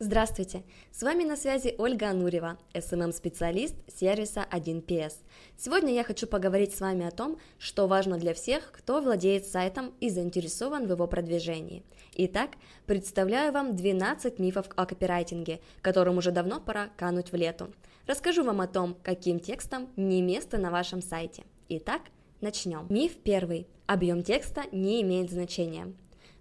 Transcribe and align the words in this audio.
Здравствуйте! 0.00 0.64
С 0.90 1.04
вами 1.04 1.22
на 1.22 1.36
связи 1.36 1.76
Ольга 1.78 2.10
Анурева, 2.10 2.58
SMM-специалист 2.74 3.76
сервиса 3.86 4.44
1PS. 4.50 5.12
Сегодня 5.56 5.94
я 5.94 6.02
хочу 6.02 6.26
поговорить 6.26 6.74
с 6.74 6.80
вами 6.80 7.06
о 7.06 7.12
том, 7.12 7.38
что 7.58 7.86
важно 7.86 8.18
для 8.18 8.34
всех, 8.34 8.72
кто 8.72 9.00
владеет 9.00 9.46
сайтом 9.46 9.94
и 10.00 10.10
заинтересован 10.10 10.88
в 10.88 10.90
его 10.90 11.06
продвижении. 11.06 11.84
Итак, 12.16 12.50
представляю 12.86 13.52
вам 13.52 13.76
12 13.76 14.40
мифов 14.40 14.66
о 14.74 14.84
копирайтинге, 14.84 15.60
которым 15.80 16.18
уже 16.18 16.32
давно 16.32 16.58
пора 16.60 16.88
кануть 16.96 17.30
в 17.30 17.36
лету. 17.36 17.72
Расскажу 18.08 18.42
вам 18.42 18.62
о 18.62 18.66
том, 18.66 18.96
каким 19.00 19.38
текстом 19.38 19.88
не 19.94 20.22
место 20.22 20.58
на 20.58 20.72
вашем 20.72 21.02
сайте. 21.02 21.44
Итак, 21.68 22.02
начнем. 22.40 22.86
Миф 22.90 23.12
первый. 23.22 23.68
Объем 23.86 24.24
текста 24.24 24.64
не 24.72 25.02
имеет 25.02 25.30
значения. 25.30 25.94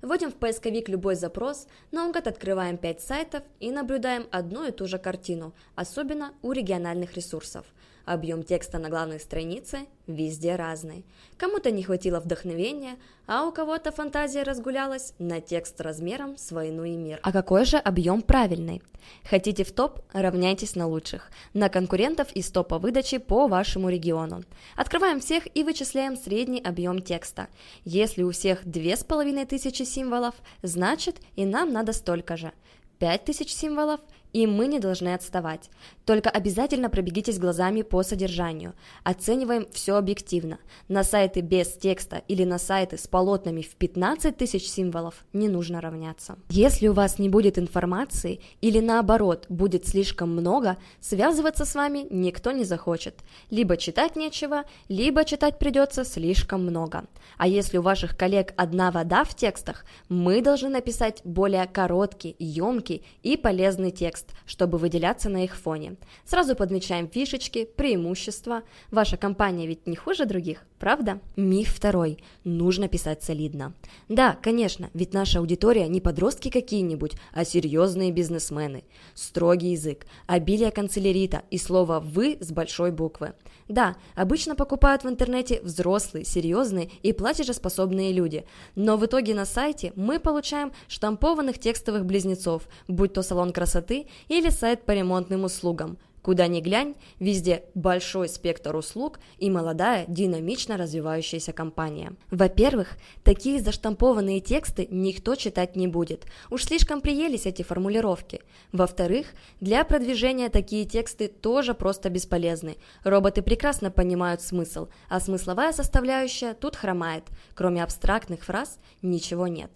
Вводим 0.04 0.32
в 0.32 0.36
поисковик 0.36 0.90
любой 0.90 1.16
запрос, 1.16 1.66
наугад 1.92 2.28
открываем 2.28 2.78
5 2.78 3.02
сайтов 3.02 3.44
и 3.62 3.72
наблюдаем 3.72 4.28
одну 4.32 4.68
и 4.68 4.72
ту 4.72 4.86
же 4.86 5.00
картину, 5.00 5.54
особенно 5.76 6.34
у 6.42 6.52
региональных 6.52 7.14
ресурсов. 7.14 7.66
Объем 8.06 8.44
текста 8.44 8.80
на 8.80 8.90
главной 8.90 9.20
странице 9.20 9.88
везде 10.08 10.58
разный. 10.58 11.06
Кому-то 11.38 11.72
не 11.72 11.84
хватило 11.84 12.20
вдохновения, 12.20 12.98
а 13.28 13.46
у 13.48 13.54
кого-то 13.54 13.94
фантазия 13.94 14.44
разгулялась 14.44 15.14
на 15.20 15.40
текст 15.40 15.80
размером 15.80 16.38
с 16.38 16.52
войну 16.52 16.84
и 16.84 16.98
мир. 16.98 17.20
А 17.24 17.32
какой 17.32 17.64
же 17.64 17.78
объем 17.78 18.22
правильный? 18.22 18.82
Хотите 19.24 19.64
в 19.64 19.72
топ? 19.72 20.02
Равняйтесь 20.12 20.76
на 20.76 20.86
лучших. 20.86 21.32
На 21.54 21.70
конкурентов 21.70 22.30
из 22.34 22.50
топа 22.52 22.78
выдачи 22.78 23.20
по 23.20 23.48
вашему 23.48 23.88
региону. 23.88 24.44
Открываем 24.76 25.22
всех 25.22 25.44
и 25.56 25.64
вычисляем 25.64 26.18
средний 26.18 26.62
объем 26.62 27.02
текста. 27.02 27.48
Если 27.86 28.24
у 28.24 28.32
всех 28.32 28.66
2500 28.66 29.88
символов, 29.88 30.36
значит 30.62 31.22
и 31.38 31.46
нам 31.46 31.72
надо 31.72 31.94
столько 31.94 32.36
же. 32.36 32.52
5000 33.00 33.50
символов– 33.50 34.02
и 34.34 34.48
мы 34.48 34.68
не 34.68 34.80
должны 34.80 35.14
отставать. 35.14 35.70
Только 36.06 36.30
обязательно 36.30 36.90
пробегитесь 36.90 37.40
глазами 37.40 37.84
по 37.84 38.04
содержанию. 38.04 38.74
Оцениваем 39.04 39.68
все 39.72 39.96
объективно. 39.96 40.58
На 40.88 41.04
сайты 41.04 41.42
без 41.42 41.74
текста 41.74 42.24
или 42.28 42.44
на 42.44 42.58
сайты 42.58 42.98
с 42.98 43.08
полотнами 43.08 43.62
в 43.62 43.76
15 43.76 44.36
тысяч 44.36 44.68
символов 44.68 45.26
не 45.32 45.48
нужно 45.48 45.80
равняться. 45.80 46.38
Если 46.50 46.88
у 46.88 46.94
вас 46.94 47.20
не 47.20 47.30
будет 47.30 47.58
информации 47.58 48.42
или 48.62 48.80
наоборот 48.80 49.46
будет 49.50 49.88
слишком 49.88 50.32
много, 50.32 50.78
связываться 51.00 51.64
с 51.66 51.76
вами 51.76 52.08
никто 52.10 52.52
не 52.52 52.66
захочет. 52.66 53.20
Либо 53.52 53.78
читать 53.78 54.16
нечего, 54.16 54.64
либо 54.90 55.24
читать 55.26 55.60
придется 55.60 56.04
слишком 56.04 56.64
много. 56.64 57.06
А 57.38 57.48
если 57.48 57.78
у 57.78 57.82
ваших 57.84 58.18
коллег 58.18 58.54
одна 58.58 58.90
вода 58.92 59.24
в 59.24 59.36
текстах, 59.36 59.86
мы 60.10 60.42
должны 60.42 60.70
написать 60.70 61.22
более 61.24 61.68
короткий, 61.68 62.36
емкий 62.40 63.06
и 63.22 63.38
полезный 63.38 63.92
текст 63.92 64.23
текст, 64.24 64.36
чтобы 64.46 64.78
выделяться 64.78 65.30
на 65.30 65.44
их 65.44 65.56
фоне. 65.56 65.96
Сразу 66.26 66.56
подмечаем 66.56 67.08
фишечки, 67.08 67.66
преимущества. 67.66 68.64
Ваша 68.92 69.18
компания 69.18 69.68
ведь 69.68 69.88
не 69.88 69.96
хуже 69.96 70.26
других, 70.26 70.64
правда? 70.80 71.20
Миф 71.36 71.74
второй. 71.76 72.20
Нужно 72.44 72.88
писать 72.88 73.24
солидно. 73.24 73.74
Да, 74.10 74.38
конечно, 74.42 74.90
ведь 74.94 75.14
наша 75.14 75.40
аудитория 75.40 75.88
не 75.88 76.02
подростки 76.02 76.50
какие-нибудь, 76.50 77.14
а 77.34 77.46
серьезные 77.46 78.12
бизнесмены. 78.12 78.84
Строгий 79.14 79.72
язык, 79.72 80.06
обилие 80.28 80.72
канцелярита 80.72 81.44
и 81.52 81.58
слово 81.58 82.00
«вы» 82.00 82.38
с 82.40 82.52
большой 82.52 82.92
буквы. 82.92 83.34
Да, 83.70 83.96
обычно 84.16 84.56
покупают 84.56 85.04
в 85.04 85.08
интернете 85.08 85.62
взрослые, 85.62 86.26
серьезные 86.26 86.90
и 87.02 87.14
платежеспособные 87.14 88.12
люди, 88.12 88.46
но 88.76 88.98
в 88.98 89.06
итоге 89.06 89.34
на 89.34 89.46
сайте 89.46 89.94
мы 89.96 90.20
получаем 90.20 90.74
штампованных 90.90 91.58
текстовых 91.60 92.06
близнецов, 92.06 92.68
будь 92.88 93.14
то 93.14 93.22
салон 93.22 93.54
красоты 93.54 94.08
или 94.28 94.50
сайт 94.50 94.84
по 94.86 94.92
ремонтным 94.92 95.44
услугам. 95.44 95.98
Куда 96.24 96.48
ни 96.48 96.62
глянь, 96.62 96.96
везде 97.20 97.66
большой 97.76 98.30
спектр 98.30 98.74
услуг 98.74 99.20
и 99.40 99.50
молодая, 99.50 100.06
динамично 100.08 100.78
развивающаяся 100.78 101.52
компания. 101.52 102.14
Во-первых, 102.32 102.98
такие 103.26 103.60
заштампованные 103.60 104.40
тексты 104.40 104.88
никто 104.90 105.36
читать 105.36 105.76
не 105.76 105.90
будет. 105.90 106.26
Уж 106.50 106.64
слишком 106.64 107.02
приелись 107.02 107.46
эти 107.46 107.62
формулировки. 107.62 108.40
Во-вторых, 108.72 109.28
для 109.60 109.84
продвижения 109.84 110.48
такие 110.48 110.86
тексты 110.86 111.28
тоже 111.28 111.74
просто 111.74 112.10
бесполезны. 112.10 112.78
Роботы 113.04 113.42
прекрасно 113.42 113.92
понимают 113.92 114.42
смысл, 114.42 114.88
а 115.10 115.20
смысловая 115.20 115.74
составляющая 115.74 116.54
тут 116.54 116.78
хромает. 116.78 117.26
Кроме 117.54 117.84
абстрактных 117.84 118.46
фраз 118.46 118.80
ничего 119.02 119.48
нет. 119.48 119.72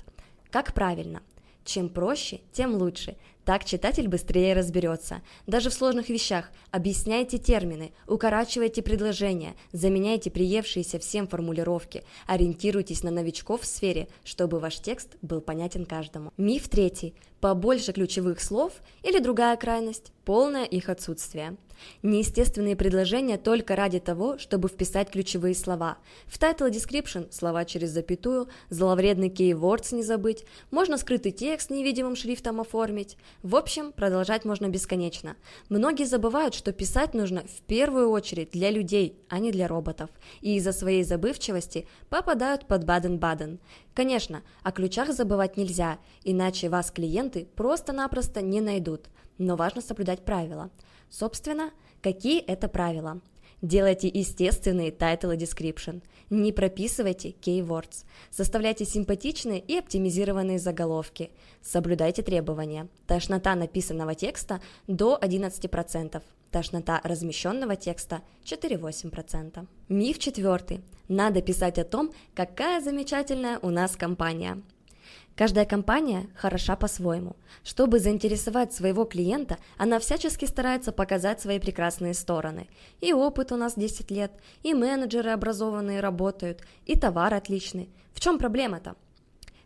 Как 0.50 0.74
правильно? 0.74 1.22
Чем 1.66 1.90
проще, 1.90 2.40
тем 2.54 2.76
лучше. 2.76 3.18
Так 3.48 3.64
читатель 3.64 4.10
быстрее 4.10 4.54
разберется. 4.56 5.22
Даже 5.46 5.70
в 5.70 5.74
сложных 5.74 6.10
вещах 6.10 6.52
объясняйте 6.70 7.38
термины, 7.38 7.94
укорачивайте 8.06 8.82
предложения, 8.82 9.56
заменяйте 9.72 10.30
приевшиеся 10.30 11.00
всем 11.00 11.30
формулировки, 11.30 12.04
ориентируйтесь 12.28 13.04
на 13.04 13.12
новичков 13.12 13.62
в 13.62 13.66
сфере, 13.66 14.10
чтобы 14.26 14.60
ваш 14.60 14.82
текст 14.82 15.16
был 15.22 15.40
понятен 15.40 15.86
каждому. 15.86 16.34
Миф 16.36 16.68
третий. 16.68 17.16
Побольше 17.40 17.94
ключевых 17.94 18.42
слов 18.42 18.74
или 19.04 19.20
другая 19.20 19.56
крайность– 19.56 20.12
полное 20.26 20.66
их 20.66 20.90
отсутствие. 20.90 21.56
Неестественные 22.02 22.76
предложения 22.76 23.38
только 23.38 23.76
ради 23.76 24.00
того, 24.00 24.40
чтобы 24.40 24.68
вписать 24.68 25.12
ключевые 25.12 25.54
слова. 25.54 26.00
В 26.26 26.40
title 26.40 26.72
description– 26.72 27.28
слова 27.32 27.64
через 27.66 27.92
запятую, 27.92 28.48
зловредный 28.70 29.30
keywords 29.30 29.94
не 29.94 30.02
забыть, 30.02 30.46
можно 30.72 30.98
скрытый 30.98 31.32
текст 31.32 31.70
невидимым 31.70 32.16
шрифтом 32.16 32.60
оформить. 32.60 33.18
В 33.44 33.56
общем, 33.56 33.92
продолжать 33.92 34.46
можно 34.46 34.68
бесконечно. 34.68 35.36
Многие 35.70 36.06
забывают, 36.06 36.56
что 36.56 36.74
писать 36.74 37.14
нужно 37.14 37.44
в 37.44 37.62
первую 37.68 38.10
очередь 38.10 38.52
для 38.52 38.72
людей, 38.72 39.20
а 39.30 39.38
не 39.38 39.52
для 39.52 39.68
роботов, 39.68 40.10
и 40.42 40.56
из-за 40.56 40.72
своей 40.72 41.04
забывчивости 41.04 41.88
попадают 42.10 42.66
под 42.66 42.84
Баден-Баден. 42.84 43.60
Конечно, 43.94 44.42
о 44.64 44.72
ключах 44.72 45.14
забывать 45.14 45.56
нельзя, 45.56 46.00
иначе 46.24 46.70
вас 46.70 46.90
клиенты 46.90 47.48
просто-напросто 47.56 48.42
не 48.42 48.60
найдут, 48.60 49.08
но 49.38 49.56
важно 49.56 49.82
соблюдать 49.82 50.26
правила. 50.26 50.72
Собственно, 51.10 51.72
какие 52.02 52.42
это 52.42 52.68
правила? 52.68 53.22
Делайте 53.62 54.08
естественные 54.08 54.92
title 54.92 55.36
description. 55.36 56.04
Не 56.30 56.52
прописывайте 56.52 57.30
keywords. 57.30 58.06
Составляйте 58.30 58.86
симпатичные 58.86 59.60
и 59.60 59.78
оптимизированные 59.78 60.60
заголовки. 60.60 61.32
Соблюдайте 61.64 62.22
требования. 62.22 62.88
Тошнота 63.08 63.56
написанного 63.56 64.14
текста 64.14 64.62
до 64.86 65.18
11%. 65.20 66.22
Тошнота 66.52 67.02
размещенного 67.04 67.76
текста 67.76 68.22
4-8%. 68.46 69.66
Миф 69.90 70.20
четвертый. 70.20 70.82
Надо 71.08 71.42
писать 71.42 71.80
о 71.80 71.84
том, 71.84 72.12
какая 72.36 72.80
замечательная 72.80 73.58
у 73.60 73.72
нас 73.72 73.96
компания. 73.96 74.62
Каждая 75.38 75.66
компания 75.66 76.26
хороша 76.36 76.76
по-своему. 76.76 77.36
Чтобы 77.64 78.00
заинтересовать 78.00 78.74
своего 78.74 79.06
клиента, 79.06 79.60
она 79.78 80.00
всячески 80.00 80.46
старается 80.46 80.92
показать 80.92 81.40
свои 81.40 81.60
прекрасные 81.60 82.16
стороны. 82.16 82.68
И 83.02 83.14
опыт 83.14 83.52
у 83.52 83.56
нас 83.56 83.76
10 83.76 84.10
лет, 84.10 84.32
и 84.64 84.74
менеджеры 84.74 85.30
образованные 85.30 86.00
работают, 86.00 86.64
и 86.88 86.98
товар 86.98 87.36
отличный. 87.36 87.88
В 88.14 88.20
чем 88.20 88.40
проблема-то? 88.40 88.96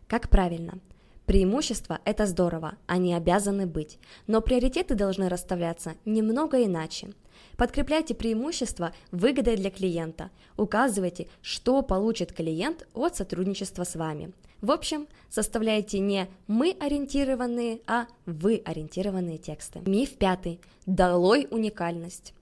Как 0.08 0.28
правильно? 0.28 0.78
Преимущества– 1.24 2.00
это 2.04 2.26
здорово, 2.26 2.76
они 2.86 3.14
обязаны 3.14 3.66
быть, 3.66 3.98
но 4.26 4.42
приоритеты 4.42 4.94
должны 4.94 5.30
расставляться 5.30 5.94
немного 6.04 6.62
иначе. 6.62 7.14
Подкрепляйте 7.56 8.14
преимущества 8.14 8.92
выгодой 9.10 9.56
для 9.56 9.70
клиента, 9.70 10.30
указывайте, 10.58 11.28
что 11.40 11.80
получит 11.80 12.34
клиент 12.34 12.86
от 12.92 13.16
сотрудничества 13.16 13.84
с 13.84 13.94
вами– 13.94 14.34
в 14.62 14.70
общем, 14.70 15.08
составляйте 15.28 15.98
не 15.98 16.28
мы 16.46 16.76
ориентированные, 16.78 17.80
а 17.88 18.06
вы 18.26 18.62
ориентированные 18.64 19.36
тексты. 19.36 19.80
Миф 19.84 20.16
пятый. 20.16 20.60
Долой 20.86 21.48
уникальность. 21.50 22.32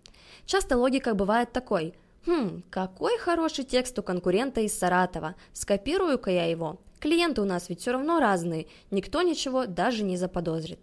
Часто 0.44 0.76
логика 0.76 1.14
бывает 1.14 1.50
такой. 1.52 1.94
Хм, 2.26 2.62
какой 2.68 3.16
хороший 3.16 3.64
текст 3.64 3.98
у 3.98 4.02
конкурента 4.02 4.60
из 4.60 4.78
Саратова. 4.78 5.34
Скопирую-ка 5.54 6.30
я 6.30 6.44
его. 6.44 6.78
Клиенты 6.98 7.40
у 7.40 7.46
нас 7.46 7.70
ведь 7.70 7.80
все 7.80 7.92
равно 7.92 8.20
разные, 8.20 8.66
никто 8.90 9.22
ничего 9.22 9.64
даже 9.64 10.04
не 10.04 10.18
заподозрит. 10.18 10.80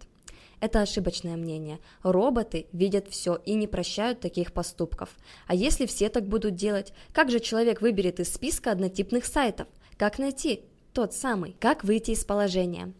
Это 0.58 0.80
ошибочное 0.80 1.36
мнение. 1.36 1.78
Роботы 2.02 2.66
видят 2.72 3.06
все 3.08 3.36
и 3.46 3.54
не 3.54 3.68
прощают 3.68 4.18
таких 4.18 4.52
поступков. 4.52 5.10
А 5.46 5.54
если 5.54 5.86
все 5.86 6.08
так 6.08 6.26
будут 6.26 6.56
делать, 6.56 6.92
как 7.12 7.30
же 7.30 7.38
человек 7.38 7.80
выберет 7.80 8.18
из 8.18 8.34
списка 8.34 8.72
однотипных 8.72 9.24
сайтов? 9.24 9.68
Как 9.96 10.18
найти 10.18 10.64
тот 10.98 11.14
самый. 11.14 11.54
Как 11.60 11.84
выйти 11.84 12.10
из 12.10 12.24
положения? 12.24 12.92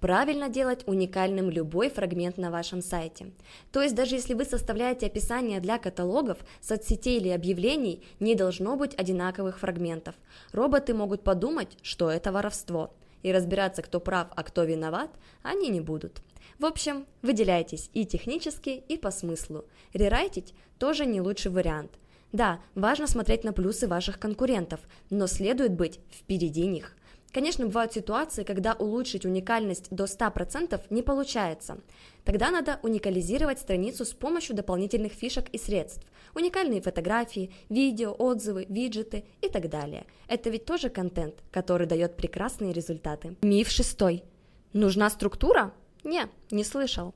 Правильно 0.00 0.50
делать 0.50 0.86
уникальным 0.86 1.48
любой 1.48 1.88
фрагмент 1.88 2.36
на 2.36 2.50
вашем 2.50 2.82
сайте. 2.82 3.32
То 3.72 3.80
есть 3.80 3.94
даже 3.94 4.16
если 4.16 4.34
вы 4.34 4.44
составляете 4.44 5.06
описание 5.06 5.58
для 5.58 5.78
каталогов, 5.78 6.36
соцсетей 6.60 7.16
или 7.16 7.30
объявлений, 7.30 8.04
не 8.20 8.34
должно 8.34 8.76
быть 8.76 8.94
одинаковых 8.94 9.60
фрагментов. 9.60 10.14
Роботы 10.52 10.92
могут 10.92 11.24
подумать, 11.24 11.78
что 11.80 12.10
это 12.10 12.32
воровство. 12.32 12.92
И 13.22 13.32
разбираться, 13.32 13.80
кто 13.80 13.98
прав, 13.98 14.28
а 14.36 14.42
кто 14.42 14.64
виноват, 14.64 15.08
они 15.42 15.70
не 15.70 15.80
будут. 15.80 16.20
В 16.58 16.66
общем, 16.66 17.06
выделяйтесь 17.22 17.88
и 17.94 18.04
технически, 18.04 18.82
и 18.88 18.98
по 18.98 19.10
смыслу. 19.10 19.64
Рерайтить 19.94 20.52
тоже 20.78 21.06
не 21.06 21.22
лучший 21.22 21.50
вариант. 21.50 21.92
Да, 22.30 22.60
важно 22.74 23.06
смотреть 23.06 23.42
на 23.42 23.54
плюсы 23.54 23.88
ваших 23.88 24.18
конкурентов, 24.18 24.80
но 25.08 25.26
следует 25.26 25.72
быть 25.72 25.98
впереди 26.10 26.66
них. 26.66 26.94
Конечно, 27.32 27.66
бывают 27.66 27.92
ситуации, 27.92 28.42
когда 28.42 28.72
улучшить 28.72 29.26
уникальность 29.26 29.88
до 29.90 30.04
100% 30.04 30.80
не 30.90 31.02
получается. 31.02 31.78
Тогда 32.24 32.50
надо 32.50 32.80
уникализировать 32.82 33.58
страницу 33.58 34.04
с 34.04 34.12
помощью 34.12 34.56
дополнительных 34.56 35.12
фишек 35.12 35.48
и 35.50 35.58
средств. 35.58 36.06
Уникальные 36.34 36.80
фотографии, 36.80 37.52
видео, 37.68 38.14
отзывы, 38.18 38.66
виджеты 38.68 39.24
и 39.42 39.48
так 39.48 39.68
далее. 39.68 40.06
Это 40.26 40.48
ведь 40.50 40.64
тоже 40.64 40.88
контент, 40.88 41.34
который 41.50 41.86
дает 41.86 42.16
прекрасные 42.16 42.72
результаты. 42.72 43.36
Миф 43.42 43.68
шестой. 43.68 44.24
Нужна 44.72 45.10
структура? 45.10 45.72
Не, 46.04 46.28
не 46.50 46.64
слышал. 46.64 47.14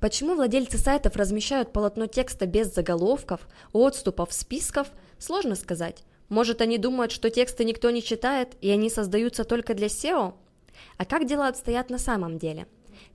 Почему 0.00 0.34
владельцы 0.34 0.78
сайтов 0.78 1.16
размещают 1.16 1.72
полотно 1.72 2.06
текста 2.06 2.46
без 2.46 2.72
заголовков, 2.74 3.46
отступов, 3.72 4.32
списков, 4.32 4.88
сложно 5.18 5.54
сказать. 5.54 6.04
Может, 6.28 6.60
они 6.60 6.78
думают, 6.78 7.12
что 7.12 7.30
тексты 7.30 7.64
никто 7.64 7.90
не 7.90 8.02
читает, 8.02 8.56
и 8.60 8.70
они 8.70 8.90
создаются 8.90 9.44
только 9.44 9.74
для 9.74 9.86
SEO? 9.86 10.34
А 10.96 11.04
как 11.04 11.26
дела 11.26 11.48
обстоят 11.48 11.90
на 11.90 11.98
самом 11.98 12.38
деле? 12.38 12.66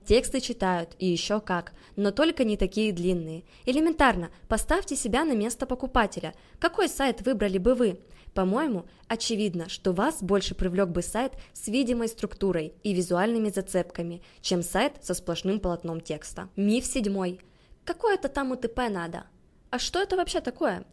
Тексты 0.06 0.42
читают, 0.42 0.96
и 1.00 1.08
еще 1.08 1.40
как, 1.40 1.74
но 1.96 2.12
только 2.12 2.44
не 2.44 2.58
такие 2.58 2.92
длинные. 2.92 3.44
Элементарно, 3.66 4.32
поставьте 4.48 4.96
себя 4.96 5.24
на 5.24 5.34
место 5.34 5.66
покупателя. 5.66 6.34
Какой 6.60 6.90
сайт 6.90 7.22
выбрали 7.22 7.58
бы 7.58 7.76
вы? 7.76 8.00
По-моему, 8.34 8.86
очевидно, 9.08 9.70
что 9.70 9.94
вас 9.94 10.24
больше 10.24 10.56
привлек 10.56 10.90
бы 10.90 11.04
сайт 11.04 11.34
с 11.54 11.68
видимой 11.68 12.08
структурой 12.08 12.74
и 12.84 12.94
визуальными 12.94 13.50
зацепками, 13.50 14.24
чем 14.42 14.64
сайт 14.64 14.94
со 15.02 15.14
сплошным 15.14 15.60
полотном 15.60 16.02
текста. 16.02 16.50
Миф 16.56 16.86
седьмой. 16.86 17.40
Какое-то 17.86 18.30
там 18.30 18.52
УТП 18.52 18.90
надо. 18.90 19.26
А 19.70 19.80
что 19.80 20.02
это 20.02 20.16
вообще 20.16 20.42
такое? 20.42 20.86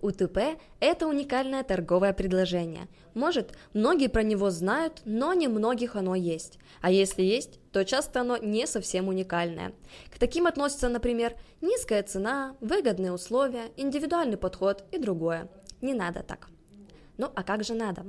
УТП– 0.00 0.58
это 0.80 1.08
уникальное 1.08 1.64
торговое 1.64 2.12
предложение. 2.12 2.86
Может, 3.14 3.52
многие 3.74 4.08
про 4.08 4.22
него 4.22 4.50
знают, 4.50 5.02
но 5.04 5.32
не 5.34 5.48
многих 5.48 5.96
оно 5.96 6.14
есть. 6.14 6.58
А 6.80 6.90
если 6.90 7.22
есть, 7.22 7.58
то 7.72 7.84
часто 7.84 8.20
оно 8.20 8.36
не 8.36 8.66
совсем 8.66 9.08
уникальное. 9.08 9.72
К 10.14 10.18
таким 10.18 10.46
относятся, 10.46 10.88
например, 10.88 11.34
низкая 11.60 12.04
цена, 12.04 12.56
выгодные 12.60 13.12
условия, 13.12 13.72
индивидуальный 13.76 14.36
подход 14.36 14.84
и 14.92 14.98
другое. 14.98 15.48
Не 15.80 15.94
надо 15.94 16.22
так. 16.22 16.48
Ну 17.16 17.28
а 17.34 17.42
как 17.42 17.64
же 17.64 17.74
надо? 17.74 18.06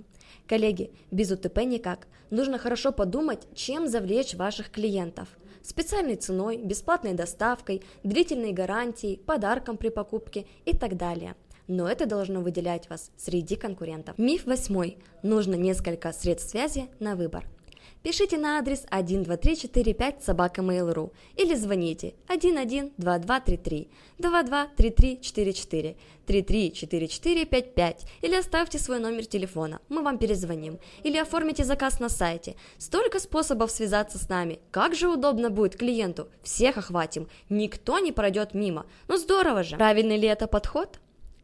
Коллеги, 0.47 0.91
без 1.09 1.31
УТП 1.31 1.63
никак. 1.63 2.07
Нужно 2.29 2.59
хорошо 2.59 2.91
подумать, 2.91 3.47
чем 3.55 3.87
завлечь 3.87 4.35
ваших 4.35 4.69
клиентов. 4.69 5.27
Специальной 5.63 6.15
ценой, 6.15 6.57
бесплатной 6.57 7.13
доставкой, 7.13 7.83
длительной 8.03 8.51
гарантией, 8.51 9.17
подарком 9.17 9.77
при 9.77 9.89
покупке 9.89 10.45
и 10.65 10.77
так 10.77 10.95
далее– 10.95 11.35
но 11.69 11.87
это 11.87 12.05
должно 12.05 12.41
выделять 12.41 12.89
вас 12.89 13.11
среди 13.15 13.55
конкурентов. 13.55 14.17
Миф 14.17 14.45
восьмой. 14.45 14.97
Нужно 15.23 15.55
несколько 15.55 16.11
средств 16.11 16.49
связи 16.49 16.89
на 16.99 17.15
выбор. 17.15 17.45
Пишите 18.01 18.37
на 18.37 18.59
адрес 18.59 18.85
12345 18.91 20.23
собака 20.23 20.61
Mail.ru 20.61 21.11
или 21.35 21.53
звоните 21.53 22.15
112233 22.27 23.89
223344 24.17 25.97
334455 26.25 28.05
или 28.21 28.35
оставьте 28.35 28.79
свой 28.79 28.99
номер 28.99 29.25
телефона, 29.25 29.81
мы 29.89 30.01
вам 30.01 30.17
перезвоним. 30.17 30.79
Или 31.03 31.17
оформите 31.17 31.65
заказ 31.65 31.99
на 31.99 32.07
сайте. 32.07 32.55
Столько 32.77 33.19
способов 33.19 33.69
связаться 33.69 34.17
с 34.17 34.29
нами. 34.29 34.59
Как 34.71 34.95
же 34.95 35.09
удобно 35.09 35.49
будет 35.49 35.75
клиенту. 35.75 36.29
Всех 36.41 36.77
охватим. 36.77 37.27
Никто 37.49 37.99
не 37.99 38.13
пройдет 38.13 38.53
мимо. 38.53 38.85
Ну 39.09 39.17
здорово 39.17 39.63
же. 39.63 39.75
Правильный 39.75 40.17
ли 40.17 40.27
это 40.27 40.47
подход? 40.47 40.99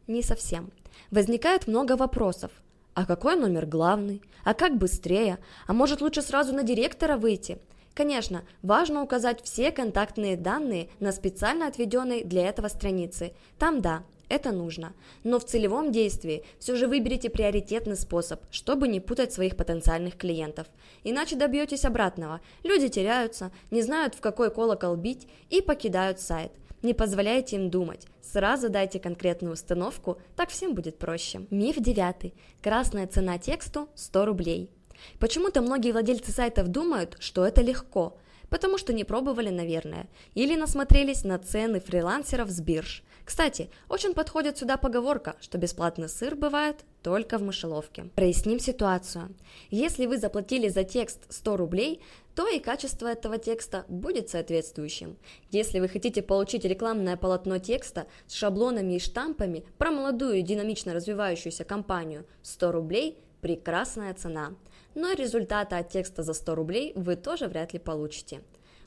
Не 0.06 0.22
совсем. 0.22 0.70
Возникает 1.10 1.66
много 1.66 1.96
вопросов. 1.96 2.52
А 2.94 3.04
какой 3.04 3.36
номер 3.36 3.66
главный? 3.66 4.22
А 4.44 4.54
как 4.54 4.78
быстрее? 4.78 5.38
А 5.66 5.72
может 5.72 6.00
лучше 6.00 6.22
сразу 6.22 6.54
на 6.54 6.62
директора 6.62 7.16
выйти? 7.16 7.58
Конечно, 7.92 8.44
важно 8.62 9.02
указать 9.02 9.42
все 9.42 9.72
контактные 9.72 10.36
данные 10.36 10.90
на 11.00 11.12
специально 11.12 11.66
отведенной 11.66 12.22
для 12.22 12.48
этого 12.48 12.68
странице. 12.68 13.32
Там 13.58 13.80
да, 13.80 14.04
это 14.28 14.52
нужно. 14.52 14.92
Но 15.24 15.40
в 15.40 15.44
целевом 15.44 15.90
действии 15.90 16.44
все 16.60 16.76
же 16.76 16.86
выберите 16.86 17.28
приоритетный 17.28 17.96
способ, 17.96 18.40
чтобы 18.50 18.86
не 18.86 19.00
путать 19.00 19.32
своих 19.32 19.56
потенциальных 19.56 20.16
клиентов. 20.16 20.68
Иначе 21.02 21.36
добьетесь 21.36 21.84
обратного. 21.84 22.40
Люди 22.62 22.88
теряются, 22.88 23.50
не 23.72 23.82
знают 23.82 24.14
в 24.14 24.20
какой 24.20 24.50
колокол 24.50 24.94
бить 24.94 25.26
и 25.50 25.60
покидают 25.60 26.20
сайт– 26.20 26.52
не 26.86 26.94
позволяйте 26.94 27.56
им 27.56 27.68
думать. 27.68 28.06
Сразу 28.22 28.70
дайте 28.70 28.98
конкретную 28.98 29.52
установку, 29.52 30.18
так 30.36 30.48
всем 30.48 30.74
будет 30.74 30.98
проще. 30.98 31.46
Миф 31.50 31.76
девятый. 31.76 32.34
Красная 32.62 33.06
цена 33.06 33.38
тексту 33.38 33.88
100 33.94 34.24
рублей. 34.24 34.70
Почему-то 35.18 35.60
многие 35.60 35.92
владельцы 35.92 36.32
сайтов 36.32 36.68
думают, 36.68 37.16
что 37.20 37.44
это 37.44 37.60
легко, 37.60 38.16
потому 38.50 38.78
что 38.78 38.92
не 38.92 39.04
пробовали, 39.04 39.50
наверное, 39.50 40.08
или 40.34 40.54
насмотрелись 40.56 41.24
на 41.24 41.38
цены 41.38 41.80
фрилансеров 41.80 42.50
с 42.50 42.60
бирж. 42.60 43.02
Кстати, 43.24 43.70
очень 43.88 44.14
подходит 44.14 44.56
сюда 44.56 44.76
поговорка, 44.76 45.34
что 45.40 45.58
бесплатный 45.58 46.08
сыр 46.08 46.36
бывает 46.36 46.84
только 47.02 47.38
в 47.38 47.42
мышеловке. 47.42 48.04
Проясним 48.14 48.60
ситуацию. 48.60 49.34
Если 49.70 50.06
вы 50.06 50.18
заплатили 50.18 50.68
за 50.68 50.84
текст 50.84 51.26
100 51.28 51.56
рублей, 51.56 52.00
то 52.36 52.46
и 52.46 52.60
качество 52.60 53.08
этого 53.08 53.38
текста 53.38 53.84
будет 53.88 54.28
соответствующим. 54.28 55.16
Если 55.50 55.80
вы 55.80 55.88
хотите 55.88 56.22
получить 56.22 56.64
рекламное 56.64 57.16
полотно 57.16 57.58
текста 57.58 58.06
с 58.28 58.34
шаблонами 58.34 58.94
и 58.94 59.00
штампами 59.00 59.64
про 59.76 59.90
молодую 59.90 60.42
динамично 60.42 60.94
развивающуюся 60.94 61.64
компанию 61.64 62.26
100 62.42 62.72
рублей– 62.72 63.18
прекрасная 63.40 64.14
цена. 64.14 64.54
Но 64.96 65.12
результата 65.12 65.76
от 65.76 65.90
текста 65.90 66.22
за 66.22 66.32
100 66.32 66.54
рублей 66.54 66.92
вы 66.96 67.16
тоже 67.16 67.48
вряд 67.48 67.74
ли 67.74 67.78
получите. 67.78 68.40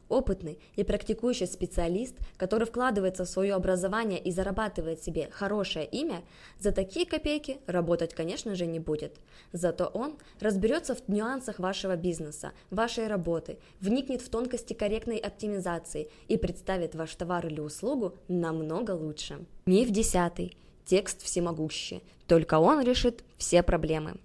Опытный 0.09 0.57
и 0.75 0.83
практикующий 0.83 1.45
специалист, 1.45 2.15
который 2.35 2.65
вкладывается 2.65 3.25
в 3.25 3.29
свое 3.29 3.53
образование 3.53 4.19
и 4.19 4.31
зарабатывает 4.31 5.03
себе 5.03 5.29
хорошее 5.29 5.85
имя, 5.85 6.23
за 6.59 6.71
такие 6.71 7.05
копейки 7.05 7.59
работать, 7.67 8.15
конечно 8.15 8.55
же, 8.55 8.65
не 8.65 8.79
будет. 8.79 9.17
Зато 9.53 9.85
он 9.85 10.17
разберется 10.39 10.95
в 10.95 11.07
нюансах 11.07 11.59
вашего 11.59 11.95
бизнеса, 11.95 12.53
вашей 12.71 13.05
работы, 13.05 13.59
вникнет 13.79 14.23
в 14.23 14.29
тонкости 14.29 14.73
корректной 14.73 15.17
оптимизации 15.17 16.09
и 16.27 16.37
представит 16.37 16.95
ваш 16.95 17.13
товар 17.13 17.45
или 17.45 17.59
услугу 17.59 18.15
намного 18.27 18.91
лучше. 18.91 19.45
Миф 19.67 19.91
десятый. 19.91 20.57
Текст 20.85 21.21
всемогущий. 21.21 22.01
Только 22.25 22.57
он 22.57 22.81
решит 22.81 23.23
все 23.37 23.61
проблемы. 23.61 24.15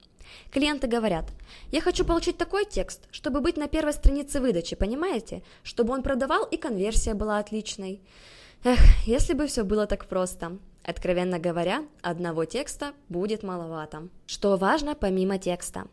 Клиенты 0.51 0.87
говорят, 0.87 1.31
я 1.71 1.81
хочу 1.81 2.05
получить 2.05 2.37
такой 2.37 2.65
текст, 2.65 3.09
чтобы 3.11 3.41
быть 3.41 3.57
на 3.57 3.69
первой 3.69 3.93
странице 3.93 4.41
выдачи, 4.41 4.77
понимаете? 4.77 5.43
Чтобы 5.63 5.93
он 5.93 6.03
продавал 6.03 6.45
и 6.45 6.57
конверсия 6.57 7.15
была 7.15 7.39
отличной. 7.39 8.01
Эх, 8.65 8.81
если 9.07 9.35
бы 9.35 9.47
все 9.47 9.65
было 9.65 9.87
так 9.87 10.07
просто. 10.07 10.59
Откровенно 10.85 11.39
говоря, 11.39 11.85
одного 12.03 12.45
текста 12.45 12.93
будет 13.09 13.43
маловато. 13.43 14.09
Что 14.27 14.57
важно 14.57 14.95
помимо 14.95 15.39
текста? 15.39 15.87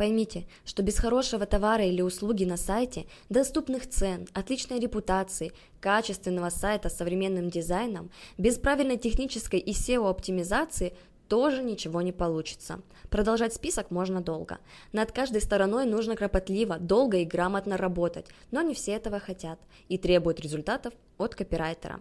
Поймите, 0.00 0.46
что 0.64 0.82
без 0.82 0.98
хорошего 0.98 1.44
товара 1.44 1.84
или 1.84 2.00
услуги 2.00 2.44
на 2.44 2.56
сайте, 2.56 3.04
доступных 3.28 3.86
цен, 3.86 4.26
отличной 4.32 4.80
репутации, 4.80 5.52
качественного 5.78 6.48
сайта 6.48 6.88
с 6.88 6.96
современным 6.96 7.50
дизайном, 7.50 8.10
без 8.38 8.56
правильной 8.56 8.96
технической 8.96 9.60
и 9.60 9.72
SEO-оптимизации 9.72 10.94
тоже 11.30 11.62
ничего 11.62 12.02
не 12.02 12.10
получится. 12.12 12.80
Продолжать 13.08 13.54
список 13.54 13.92
можно 13.92 14.20
долго. 14.20 14.58
Над 14.92 15.12
каждой 15.12 15.40
стороной 15.40 15.86
нужно 15.86 16.16
кропотливо, 16.16 16.76
долго 16.78 17.18
и 17.18 17.24
грамотно 17.24 17.76
работать, 17.76 18.26
но 18.50 18.62
не 18.62 18.74
все 18.74 18.92
этого 18.92 19.20
хотят 19.20 19.60
и 19.88 19.96
требуют 19.96 20.40
результатов 20.40 20.92
от 21.18 21.36
копирайтера. 21.36 22.00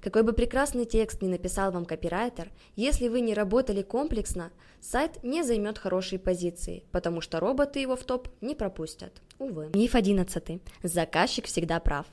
Какой 0.00 0.22
бы 0.22 0.32
прекрасный 0.32 0.86
текст 0.86 1.20
ни 1.20 1.28
написал 1.28 1.72
вам 1.72 1.84
копирайтер, 1.84 2.50
если 2.74 3.08
вы 3.08 3.20
не 3.20 3.34
работали 3.34 3.82
комплексно, 3.82 4.50
сайт 4.80 5.22
не 5.22 5.42
займет 5.42 5.78
хорошие 5.78 6.18
позиции, 6.18 6.84
потому 6.90 7.20
что 7.20 7.40
роботы 7.40 7.80
его 7.80 7.96
в 7.96 8.04
топ 8.04 8.28
не 8.40 8.54
пропустят. 8.54 9.12
Увы. 9.38 9.70
Миф 9.74 9.94
11. 9.94 10.62
Заказчик 10.82 11.44
всегда 11.44 11.80
прав. 11.80 12.06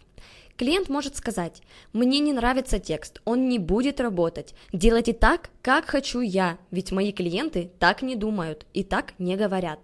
Клиент 0.57 0.89
может 0.89 1.15
сказать, 1.15 1.61
мне 1.93 2.19
не 2.19 2.33
нравится 2.33 2.79
текст, 2.79 3.21
он 3.25 3.49
не 3.49 3.59
будет 3.59 3.99
работать. 3.99 4.53
Делайте 4.73 5.13
так, 5.13 5.49
как 5.61 5.85
хочу 5.85 6.21
я, 6.21 6.57
ведь 6.69 6.91
мои 6.91 7.11
клиенты 7.11 7.71
так 7.79 8.01
не 8.01 8.15
думают 8.15 8.65
и 8.73 8.83
так 8.83 9.13
не 9.17 9.35
говорят. 9.35 9.79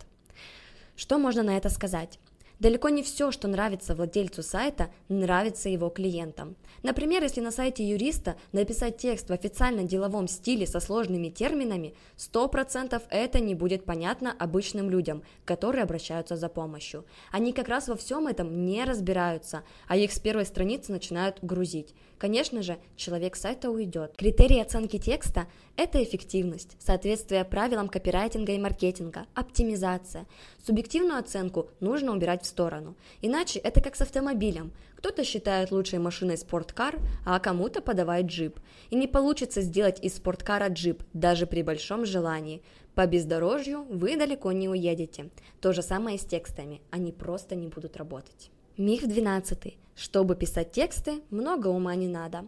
Что 0.95 1.17
можно 1.17 1.43
на 1.43 1.57
это 1.57 1.69
сказать? 1.69 2.19
Далеко 2.59 2.89
не 2.89 3.03
все, 3.03 3.31
что 3.31 3.47
нравится 3.47 3.93
владельцу 3.93 4.41
сайта, 4.41 4.89
нравится 5.09 5.69
его 5.69 5.89
клиентам. 5.89 6.55
Например, 6.81 7.21
если 7.21 7.39
на 7.39 7.51
сайте 7.51 7.87
юриста 7.87 8.35
написать 8.51 8.97
текст 8.97 9.29
в 9.29 9.33
официально 9.33 9.83
деловом 9.83 10.27
стиле 10.27 10.65
со 10.65 10.79
сложными 10.79 11.29
терминами, 11.29 11.93
100% 12.17 13.01
это 13.09 13.39
не 13.39 13.53
будет 13.53 13.85
понятно 13.85 14.33
обычным 14.37 14.89
людям, 14.89 15.21
которые 15.45 15.83
обращаются 15.83 16.35
за 16.35 16.49
помощью. 16.49 17.05
Они 17.31 17.53
как 17.53 17.67
раз 17.67 17.87
во 17.87 17.95
всем 17.95 18.25
этом 18.27 18.65
не 18.65 18.83
разбираются, 18.85 19.63
а 19.87 19.95
их 19.95 20.11
с 20.11 20.19
первой 20.19 20.45
страницы 20.45 20.91
начинают 20.91 21.37
грузить. 21.43 21.93
Конечно 22.17 22.63
же, 22.63 22.79
человек 22.95 23.35
сайта 23.35 23.69
уйдет. 23.69 24.15
Критерии 24.17 24.59
оценки 24.59 24.97
текста– 24.97 25.47
это 25.75 26.03
эффективность, 26.03 26.75
соответствие 26.79 27.45
правилам 27.45 27.89
копирайтинга 27.89 28.53
и 28.53 28.57
маркетинга, 28.57 29.27
оптимизация. 29.35 30.25
Субъективную 30.65 31.19
оценку 31.19 31.69
нужно 31.79 32.13
убирать 32.13 32.41
в 32.41 32.46
сторону. 32.47 32.95
Иначе 33.21 33.59
это 33.59 33.81
как 33.81 33.95
с 33.95 34.01
автомобилем. 34.01 34.71
Кто-то 34.95 35.23
считает 35.23 35.71
лучшей 35.71 35.99
машиной 35.99 36.37
спорткар, 36.37 36.99
а 37.25 37.39
кому-то 37.39 37.81
подавает 37.81 38.25
джип. 38.25 38.59
И 38.89 38.95
не 38.95 39.07
получится 39.07 39.61
сделать 39.61 40.03
из 40.03 40.15
спорткара 40.15 40.69
джип, 40.69 41.03
даже 41.13 41.45
при 41.45 41.61
большом 41.61 42.05
желании. 42.05 42.63
По 42.95 43.05
бездорожью 43.05 43.85
вы 43.89 44.17
далеко 44.17 44.51
не 44.51 44.67
уедете. 44.67 45.29
То 45.61 45.71
же 45.73 45.83
самое 45.83 46.17
с 46.17 46.25
текстами, 46.25 46.81
они 46.89 47.11
просто 47.11 47.55
не 47.55 47.67
будут 47.67 47.95
работать. 47.97 48.49
Миф 48.77 49.05
12. 49.05 49.77
Чтобы 49.95 50.35
писать 50.35 50.71
тексты, 50.71 51.21
много 51.29 51.67
ума 51.67 51.93
не 51.95 52.07
надо. 52.07 52.45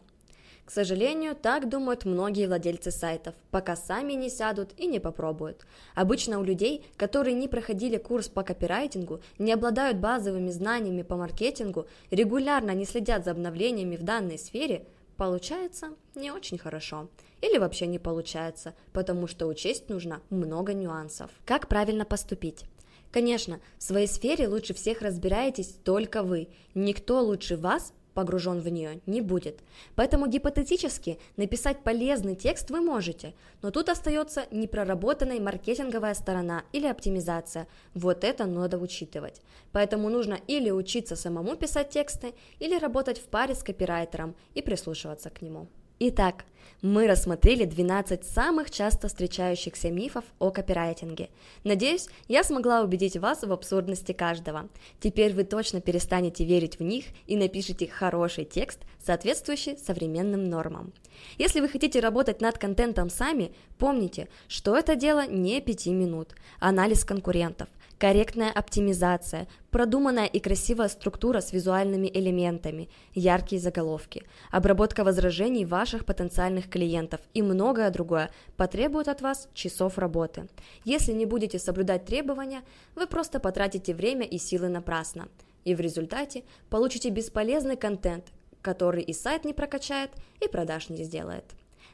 К 0.69 0.71
сожалению, 0.71 1.35
так 1.35 1.67
думают 1.67 2.05
многие 2.05 2.45
владельцы 2.45 2.91
сайтов, 2.91 3.33
пока 3.49 3.75
сами 3.75 4.13
не 4.13 4.29
сядут 4.29 4.69
и 4.77 4.85
не 4.85 4.99
попробуют. 4.99 5.65
Обычно 5.95 6.38
у 6.38 6.43
людей, 6.43 6.85
которые 6.95 7.33
не 7.33 7.47
проходили 7.47 7.97
курс 7.97 8.27
по 8.27 8.43
копирайтингу, 8.43 9.19
не 9.39 9.51
обладают 9.51 9.97
базовыми 9.97 10.51
знаниями 10.51 11.01
по 11.01 11.15
маркетингу, 11.15 11.88
регулярно 12.11 12.69
не 12.75 12.85
следят 12.85 13.25
за 13.25 13.31
обновлениями 13.31 13.95
в 13.95 14.03
данной 14.03 14.38
сфере, 14.38 14.85
получается 15.17 15.88
не 16.13 16.29
очень 16.29 16.59
хорошо. 16.59 17.09
Или 17.41 17.57
вообще 17.57 17.88
не 17.88 17.97
получается, 17.97 18.75
потому 18.93 19.25
что 19.25 19.47
учесть 19.47 19.89
нужно 19.89 20.21
много 20.29 20.75
нюансов. 20.75 21.31
Как 21.45 21.67
правильно 21.67 22.05
поступить? 22.05 22.65
Конечно, 23.11 23.59
в 23.79 23.83
своей 23.83 24.05
сфере 24.05 24.47
лучше 24.47 24.75
всех 24.75 25.01
разбираетесь 25.01 25.79
только 25.83 26.21
вы. 26.21 26.47
Никто 26.75 27.23
лучше 27.23 27.57
вас 27.57 27.91
погружен 28.19 28.59
в 28.59 28.67
нее 28.67 28.99
не 29.05 29.21
будет. 29.21 29.61
Поэтому 29.95 30.27
гипотетически 30.27 31.19
написать 31.38 31.83
полезный 31.83 32.35
текст 32.35 32.69
вы 32.69 32.81
можете, 32.81 33.33
но 33.61 33.71
тут 33.71 33.88
остается 33.88 34.43
непроработанная 34.51 35.39
маркетинговая 35.39 36.13
сторона 36.13 36.63
или 36.73 36.85
оптимизация. 36.88 37.65
Вот 37.93 38.25
это 38.25 38.45
надо 38.45 38.77
учитывать. 38.77 39.41
Поэтому 39.71 40.09
нужно 40.09 40.38
или 40.47 40.69
учиться 40.69 41.15
самому 41.15 41.55
писать 41.55 41.91
тексты, 41.91 42.33
или 42.59 42.77
работать 42.77 43.19
в 43.19 43.27
паре 43.29 43.55
с 43.55 43.63
копирайтером 43.63 44.35
и 44.53 44.61
прислушиваться 44.61 45.29
к 45.29 45.41
нему. 45.41 45.69
Итак, 46.01 46.46
мы 46.82 47.08
рассмотрели 47.08 47.65
12 47.65 48.24
самых 48.24 48.72
часто 48.72 49.10
встречающихся 49.10 49.91
мифов 49.91 50.24
о 50.39 50.50
копирайтинге. 50.50 51.27
Надеюсь, 51.65 52.08
я 52.29 52.46
смогла 52.46 52.84
убедить 52.84 53.18
вас 53.18 53.44
в 53.44 53.51
абсурдности 53.51 54.13
каждого. 54.13 54.70
Теперь 55.01 55.34
вы 55.34 55.44
точно 55.44 55.82
перестанете 55.82 56.46
верить 56.46 56.79
в 56.79 56.84
них 56.84 57.08
и 57.27 57.36
напишите 57.36 57.86
хороший 57.86 58.46
текст, 58.46 58.79
соответствующий 59.06 59.77
современным 59.77 60.46
нормам. 60.46 60.94
Если 61.38 61.60
вы 61.60 61.68
хотите 61.68 62.00
работать 62.00 62.39
над 62.39 62.58
контентом 62.58 63.10
сами, 63.10 63.51
помните, 63.77 64.29
что 64.48 64.77
это 64.77 64.96
дело 64.96 65.27
не 65.27 65.60
5 65.60 65.88
минут. 65.88 66.34
Анализ 66.62 67.03
конкурентов, 67.03 67.68
корректная 68.00 68.50
оптимизация, 68.50 69.48
продуманная 69.72 70.25
и 70.25 70.39
красивая 70.39 70.88
структура 70.88 71.41
с 71.41 71.51
визуальными 71.51 72.10
элементами, 72.12 72.89
яркие 73.13 73.62
заголовки, 73.62 74.24
обработка 74.51 75.03
возражений 75.03 75.65
ваших 75.65 76.06
потенциальных 76.06 76.70
клиентов 76.70 77.20
и 77.34 77.41
многое 77.41 77.91
другое 77.91 78.32
потребует 78.56 79.10
от 79.10 79.22
вас 79.22 79.50
часов 79.53 79.98
работы. 79.98 80.48
Если 80.86 81.12
не 81.12 81.25
будете 81.25 81.60
соблюдать 81.60 82.06
требования, 82.06 82.62
вы 82.96 83.06
просто 83.06 83.41
потратите 83.41 83.94
время 83.94 84.25
и 84.25 84.38
силы 84.38 84.70
напрасно. 84.70 85.27
И 85.65 85.75
в 85.75 85.82
результате 85.82 86.46
получите 86.70 87.10
бесполезный 87.10 87.75
контент, 87.75 88.24
который 88.62 89.03
и 89.03 89.12
сайт 89.12 89.44
не 89.44 89.53
прокачает, 89.53 90.12
и 90.39 90.48
продаж 90.48 90.88
не 90.88 91.03
сделает. 91.03 91.44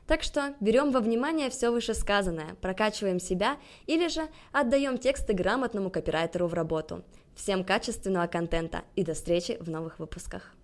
Так 0.08 0.22
что 0.22 0.54
берем 0.60 0.92
во 0.92 1.00
внимание 1.00 1.50
все 1.50 1.72
вышесказанное, 1.72 2.56
прокачиваем 2.62 3.20
себя 3.20 3.58
или 3.88 4.08
же 4.08 4.28
отдаем 4.52 4.98
тексты 4.98 5.34
грамотному 5.34 5.90
копирайтеру 5.90 6.48
в 6.48 6.54
работу. 6.54 7.04
Всем 7.36 7.64
качественного 7.64 8.28
контента 8.28 8.84
и 8.96 9.04
до 9.04 9.14
встречи 9.14 9.58
в 9.60 9.70
новых 9.70 10.00
выпусках. 10.00 10.56